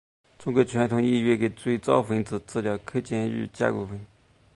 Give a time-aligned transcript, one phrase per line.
[0.39, 3.99] 中国传统医学的最早文字资料可见于甲骨文。